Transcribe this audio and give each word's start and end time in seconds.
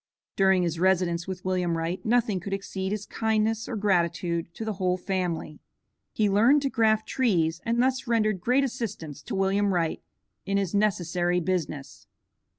During 0.35 0.63
his 0.63 0.79
residence 0.79 1.27
with 1.27 1.45
William 1.45 1.77
Wright, 1.77 2.03
nothing 2.03 2.39
could 2.39 2.53
exceed 2.53 2.91
his 2.91 3.05
kindness 3.05 3.69
or 3.69 3.75
gratitude 3.75 4.51
to 4.55 4.65
the 4.65 4.73
whole 4.81 4.97
family. 4.97 5.59
He 6.11 6.27
learned 6.27 6.63
to 6.63 6.71
graft 6.71 7.07
trees, 7.07 7.61
and 7.65 7.79
thus 7.83 8.07
rendered 8.07 8.41
great 8.41 8.63
assistance 8.63 9.21
to 9.21 9.35
William 9.35 9.71
Wright 9.75 10.01
in 10.43 10.57
his 10.57 10.73
necessary 10.73 11.39
business. 11.39 12.07